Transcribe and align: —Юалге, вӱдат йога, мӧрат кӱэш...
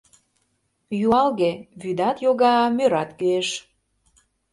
—Юалге, 1.05 1.51
вӱдат 1.81 2.17
йога, 2.25 2.55
мӧрат 2.77 3.09
кӱэш... 3.19 3.49